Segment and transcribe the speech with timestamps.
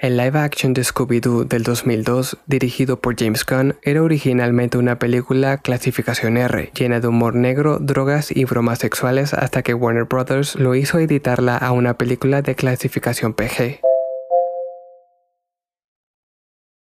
[0.00, 5.58] El live action de Scooby-Doo del 2002, dirigido por James Gunn, era originalmente una película
[5.58, 10.56] clasificación R, llena de humor negro, drogas y bromas sexuales hasta que Warner Bros.
[10.56, 13.80] lo hizo editarla a una película de clasificación PG.